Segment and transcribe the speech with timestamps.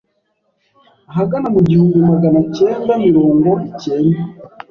[1.11, 4.21] Ahagana mu gihumbi maganacyenda mirongo icyenda